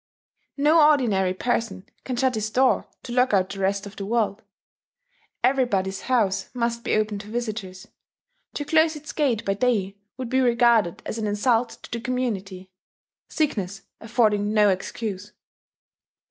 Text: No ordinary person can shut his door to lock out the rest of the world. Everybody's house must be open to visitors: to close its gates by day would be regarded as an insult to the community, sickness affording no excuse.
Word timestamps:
No 0.57 0.89
ordinary 0.89 1.35
person 1.35 1.85
can 2.05 2.15
shut 2.15 2.33
his 2.33 2.49
door 2.49 2.87
to 3.03 3.13
lock 3.13 3.35
out 3.35 3.49
the 3.51 3.59
rest 3.59 3.85
of 3.85 3.97
the 3.97 4.05
world. 4.07 4.41
Everybody's 5.43 6.01
house 6.01 6.49
must 6.55 6.83
be 6.83 6.95
open 6.95 7.19
to 7.19 7.27
visitors: 7.27 7.87
to 8.55 8.65
close 8.65 8.95
its 8.95 9.13
gates 9.13 9.43
by 9.43 9.53
day 9.53 9.97
would 10.17 10.27
be 10.29 10.39
regarded 10.41 11.03
as 11.05 11.19
an 11.19 11.27
insult 11.27 11.77
to 11.83 11.91
the 11.91 12.01
community, 12.01 12.71
sickness 13.29 13.83
affording 13.99 14.53
no 14.55 14.69
excuse. 14.69 15.33